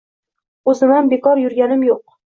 O‘zimam 0.73 1.11
bekor 1.13 1.45
jurganim 1.45 1.85
jo‘q 1.91 2.17